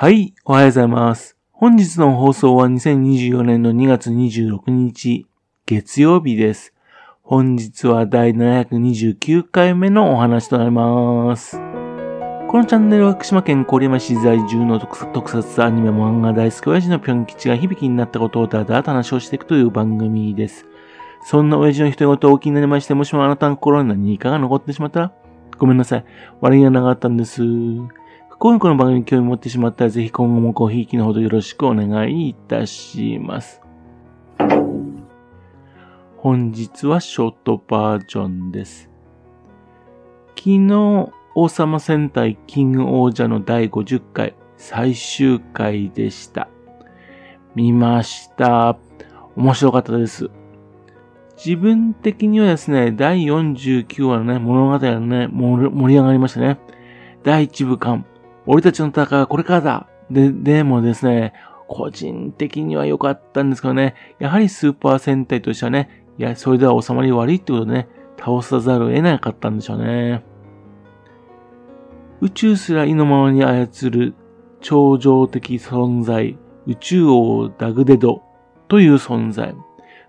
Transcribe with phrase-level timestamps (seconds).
[0.00, 1.36] はい、おはようございます。
[1.50, 5.26] 本日の放送は2024年の2月26日、
[5.66, 6.72] 月曜日です。
[7.24, 11.56] 本日は第729回目のお話となります。
[11.56, 20.64] このチャンネルは福島県郡山市在住の特撮アニメ漫画大好き親父のぴょん吉が響きになったことをだだと話をしていくという番組です。
[21.24, 25.12] そんな親父の一言をお気になりまして、もしもあなたの心に何かが残ってしまったら、
[25.58, 26.04] ごめんなさい。
[26.40, 27.42] 悪いがなかったんです。
[28.38, 33.60] 不幸にこの番組に興味持ってしまったら、ぜひ今後もごひいきのほどよろしくお願いいたします。
[36.18, 38.90] 本日はショートバージョンです。
[40.36, 46.48] 昨日、王様戦隊キング王者の第50回最終回でした。
[47.56, 48.78] 見ました。
[49.34, 50.30] 面白かったです。
[51.44, 56.60] 自分的にはですね、第49話のね、物語がね、盛り上がりましたね。
[57.24, 58.06] 第1部間、
[58.50, 61.34] 俺たちの戦いはこれからだで、でもですね、
[61.68, 70.24] 個人的には良かったんですけどね、やはりスーパー戦隊としてはね、いや、それでは収まり悪いってことでね、倒さざるを得なかったんでしょうね。
[72.22, 74.14] 宇宙すら意のままに操る
[74.62, 78.22] 超常的存在、宇宙王ダグデド
[78.66, 79.54] という存在。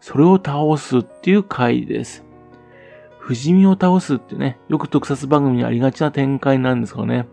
[0.00, 2.22] それを倒すっていう回です。
[3.18, 7.26] 不死身を倒すってね、よく特撮番組にありがちな展開なんですけどね。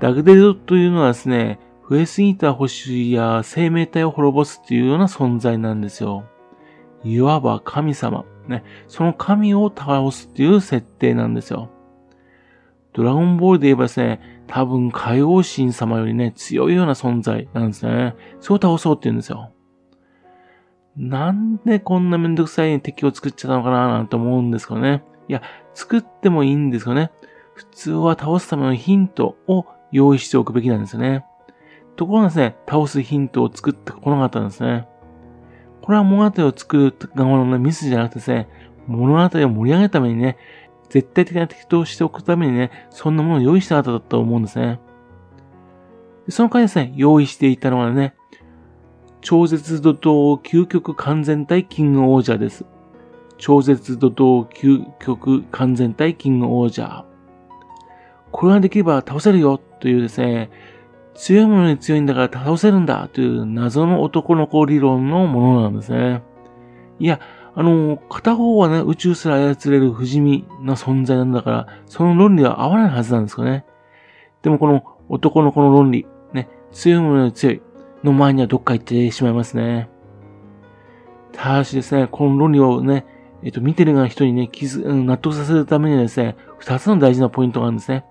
[0.00, 6.24] ダグデドというのはですね、増えすぎた星や生命体を滅ぼすっていうような存在なんですよ。
[7.04, 8.24] いわば神様。
[8.48, 11.70] ね、その神を倒すっていう設定なんですよ。
[12.92, 18.14] ドラゴンボールで言えばですね、多分海王神様よりね、強いような存在なんですね。
[18.40, 19.50] そう倒そうって言うんですよ。
[20.96, 25.02] なんでこんなめんどくさい敵を作っちゃったのかななんて思うんですけどね。
[25.28, 25.42] いや、
[25.72, 27.10] 作ってもいいんですよね。
[27.54, 31.24] 普通は倒すためのヒントを用意しておくべきなんですね。
[31.94, 34.88] ところがですね、倒すヒントを作ってこなかったんですね。
[35.82, 38.48] これは物語を作る側のミスじゃなくてですね、
[38.88, 40.36] 物語を盛り上げるためにね、
[40.88, 44.80] 絶対的な敵としておくためにね、そんなものを用意してなかったと思うんですね。
[46.28, 48.16] その回ですね、用意していたのはね、
[49.20, 52.64] 超絶怒涛究極完全体キング王者です。
[53.38, 57.04] 超絶怒涛究極完全体キング王者。
[58.34, 60.50] これができれば倒せるよというですね、
[61.14, 66.20] 強いものに強いんだから倒せるんだという謎の男の子理論のものなんですね。
[66.98, 67.20] いや、
[67.54, 73.64] あの、片方はね、宇宙すら操れる不死身な存在なんだから、その論理は合わないはずなんですよね。
[74.42, 77.62] でもこの男の子の論理、ね、強いものより強い。
[78.02, 79.88] の前にはどっか行ってしまいますね。
[81.30, 83.06] ただしですね、この論理をね、
[83.44, 88.04] えっと、見てるような人にね、気づ、納得させるためにはですね、二つの大事なポイントがあるんですね。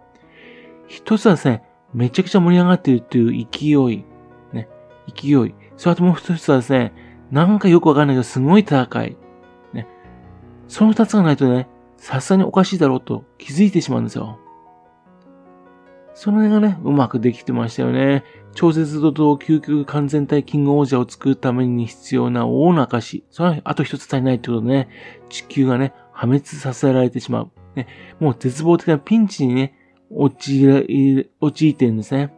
[0.87, 1.63] 一つはですね、
[1.93, 4.05] めちゃくちゃ盛り上がっているっていう勢い。
[4.53, 4.67] ね、
[5.15, 5.55] 勢い。
[5.77, 6.93] それともう一つはですね、
[7.31, 9.17] なんかよくわかんないけど、すごい戦い。
[9.73, 9.87] ね。
[10.67, 11.67] その二つがないとね、
[11.97, 14.39] さすがにおかしいだろうと気づいてしまうんですよ。
[16.15, 18.23] その辺がね、うまくできてましたよね。
[18.53, 23.23] 超絶怒涛究極完全体キング王者を作るために必要な大中し。
[23.31, 24.89] それはあと一つ足りないってことでね、
[25.29, 27.51] 地球がね、破滅させられてしまう。
[27.75, 27.87] ね、
[28.19, 29.73] もう絶望的なピンチにね、
[30.15, 32.33] 陥陥ってるんですね。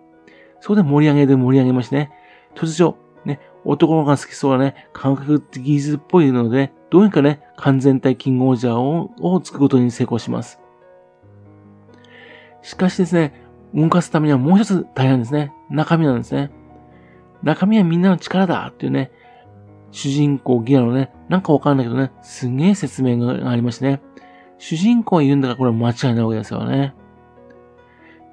[0.60, 2.12] そこで盛り上げで盛り上げましてね、
[2.56, 10.60] 突如、ね、男が好きそうなね、感覚的技術っぽいので、どうにかね、完全体キング王者をを作ることに成功します。
[12.62, 13.34] しかしですね、
[13.74, 15.54] 動かすためにはもう一つ大変なんですね。
[15.70, 16.52] 中身なんですね。
[17.44, 19.12] 中身はみんなの力だっていうね、
[19.92, 24.02] 主人公ギアのね、なんかわかんないけどね、すげえ説明がありましてね。
[24.58, 26.96] 主人公が言うんだからこれは間違いないわけですよね。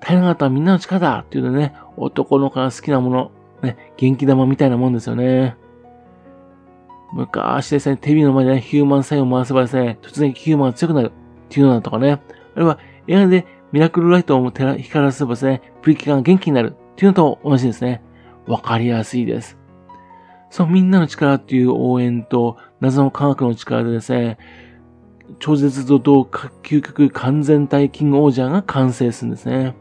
[0.03, 3.31] 大変な方はみんなの力だっていうのね、男の子が好きなもの、
[3.63, 5.57] ね、元気玉みたいなもんですよね。
[7.13, 12.21] 昔ですね、テレビの前でね、ヒューマンサインを回せばですね、突然ヒューマンが強くなるっていうのだとかね。
[12.55, 18.03] あるいは映画でミラクルライトを光らせばですね、プリキュアが元気になるっていうのと同じですね。
[18.47, 19.57] わかりやすいです。
[20.51, 24.39] そのみんなの力っていう応援と謎の科学の力でですね、
[25.39, 26.29] 超絶怒涛
[26.63, 29.75] 究極完全体キングオージャーが完成するんですね。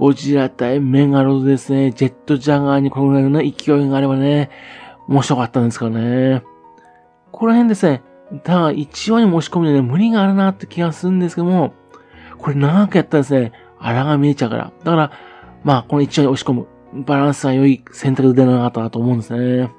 [0.00, 4.48] ゴジラ対メガロですね、ジェットジャガーにこのぐらいの勢いがあればね、
[5.08, 6.42] 面白かったんですからね。
[7.32, 8.02] この辺ですね、
[8.42, 11.74] ただ1話に申し込むにはね、無理があるなって気がするんですけども、
[12.38, 14.72] これ長くやったらですね、荒が見えちゃうから。
[14.82, 15.12] だから、
[15.64, 16.66] まあ、この1話に押し込む。
[17.04, 19.70] バランスは良い選択でなかったなと思うんですね。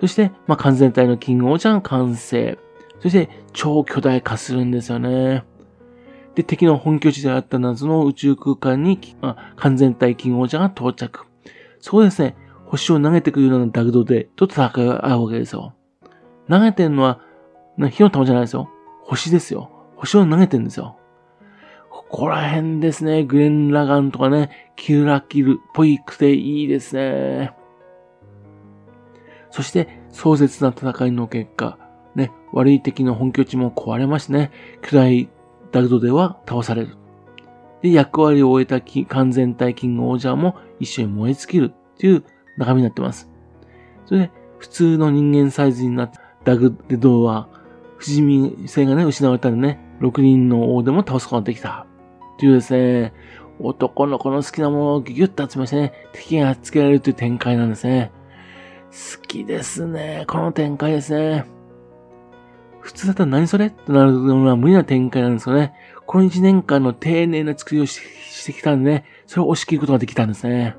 [0.00, 2.58] そして、まあ、完全体のキングオージャン完成。
[2.98, 5.44] そして、超巨大化するんですよね。
[6.34, 11.26] で、敵の本拠地であった謎の宇宙空間に、あ完全体金王者が到着。
[11.80, 15.74] そこですね、星を投げてくるようなダグドで、と戦うわけですよ。
[16.48, 17.20] 投げてるのは、
[17.90, 18.70] 火の玉じゃないですよ。
[19.02, 19.70] 星ですよ。
[19.96, 20.96] 星を投げてんですよ。
[21.90, 23.24] ここら辺ですね。
[23.24, 27.52] グレン・ラガンとかね、キルラキルっぽいくていいですね。
[29.50, 31.78] そして、壮絶な戦いの結果、
[32.14, 34.50] ね、悪い敵の本拠地も壊れましてね、
[34.82, 35.28] 暗い
[35.72, 36.96] ダグドでは倒される。
[37.82, 42.24] で、役割を終えた完全体キングオージャーも一緒に燃え尽きるっていう
[42.56, 43.28] 中身になってます。
[44.06, 47.48] それで、普通の人間サイズになって、ダグデドは、
[47.96, 51.86] 不死身性がね、失われたんでね、6人の王でも倒すことができた。
[52.38, 53.12] というですね、
[53.58, 58.10] 男の子の好きなものをギュギュッと集めましてね、敵がつけられるという展開なんですね。
[58.90, 60.24] 好きですね。
[60.26, 61.44] この展開ですね。
[62.82, 65.72] 普通だったら何それとなるのは無理な展開なんですよね。
[66.04, 68.00] この1年間の丁寧な作りをし
[68.44, 70.76] てきたんでね、それを押し切ることができたんですね。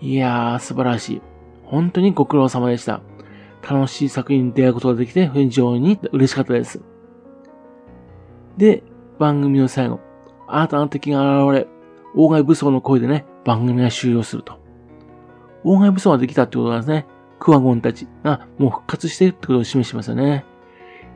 [0.00, 1.22] いやー、素晴らしい。
[1.64, 3.00] 本当にご苦労様でした。
[3.68, 6.80] 楽しい作品に出会うことができて非常に嬉しかったです。
[8.56, 8.82] で、
[9.18, 10.00] 番組の最後、
[10.48, 11.68] 新たな敵が現れ、
[12.14, 14.58] 妨害武装の声でね、番組が終了すると。
[15.64, 17.06] 妨害武装ができたってことなんですね。
[17.38, 20.44] クワゴンたちがもう復活しているってことを示しますよね。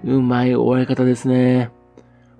[0.04, 1.70] うまい終わり方ですね。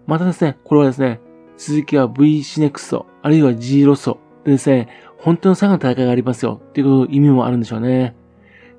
[0.06, 1.20] またですね、これはですね、
[1.56, 4.88] 続きは V シネクソ、あるいは G ロソでですね、
[5.18, 8.14] 本当の最後の大会がありますよっていうこと意味もあるんでしょうね。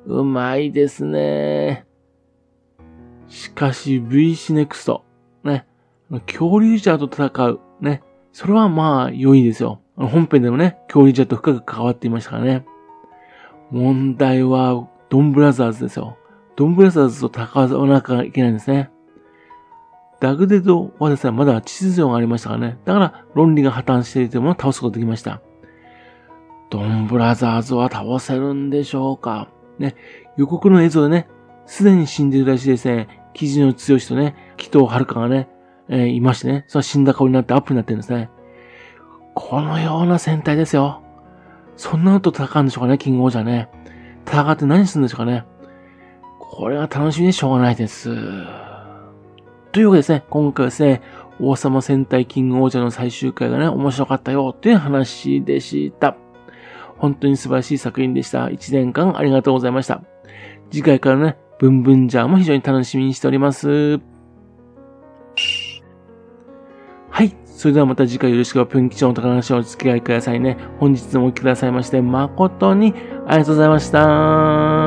[0.05, 1.85] うまいですね。
[3.29, 5.05] しかし V シネクスト、
[5.43, 5.65] ね、
[6.27, 8.03] 恐竜ジャーと戦う、ね、
[8.33, 9.79] それはまあ良いですよ。
[9.95, 12.65] 本編でもね、恐竜ジャーと深く関わっていましたからね。
[13.71, 16.17] 問題は、ドンブラザーズですよ。
[16.55, 18.91] ドンブラザーズと戦わなきゃいけないんですね。
[20.19, 22.77] ダグデドはですね、まだ秩序がありましたからね。
[22.85, 25.41] だから論理が破綻していても倒すことができました。
[26.69, 29.95] ドンブラザーズは倒せるんでしょうかね、
[30.37, 31.27] 予告の映像でね、
[31.65, 33.07] すでに死んでるらしいですね。
[33.33, 35.49] 記事の強しとね、紀藤遥がね、
[35.89, 38.29] えー、いましてね、それは死んだ顔になってアップになってるんですね。
[39.33, 41.01] このような戦隊ですよ。
[41.75, 43.69] そんなのと戦うんでしょうかね、キングオージャーね。
[44.25, 45.45] 戦って何するんでしょうかね。
[46.55, 48.13] これは楽しみでしょうがないです。
[49.71, 51.01] というわけですね、今回はですね、
[51.39, 56.15] 王様戦隊キングオージャーの最終回がね、面白かったよという話でした。
[56.97, 58.45] 本当に素晴らしい作品でした。
[58.45, 60.03] 1年間ありがとうございました。
[60.69, 63.99] 次回からね、ブンブンジャーも非常に楽しみにしております。
[67.09, 67.35] はい。
[67.45, 70.57] それではまた次回よろしくぴょん吉の宝話をお付き合いくださいね。
[70.79, 72.93] 本日もお聞きくださいまして誠に
[73.25, 74.82] ありがとうございました。